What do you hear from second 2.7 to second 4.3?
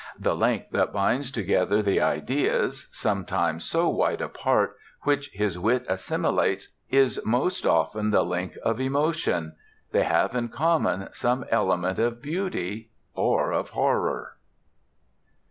sometimes so wide